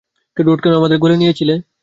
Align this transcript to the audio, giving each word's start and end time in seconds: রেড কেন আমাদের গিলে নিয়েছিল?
রেড 0.37 0.59
কেন 0.63 0.73
আমাদের 0.75 0.97
গিলে 1.01 1.15
নিয়েছিল? 1.17 1.49